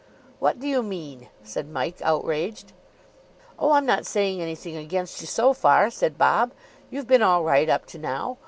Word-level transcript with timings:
"What 0.39 0.57
do 0.57 0.67
you 0.67 0.81
mean?" 0.81 1.29
said 1.43 1.69
Mike, 1.69 2.01
outraged. 2.01 2.73
"Oh, 3.59 3.73
I'm 3.73 3.85
not 3.85 4.07
saying 4.07 4.41
anything 4.41 4.75
against 4.75 5.21
you 5.21 5.27
so 5.27 5.53
far," 5.53 5.91
said 5.91 6.17
Bob. 6.17 6.53
"You've 6.89 7.05
been 7.05 7.21
all 7.21 7.43
right 7.43 7.69
up 7.69 7.85
to 7.93 7.99
now. 7.99 8.39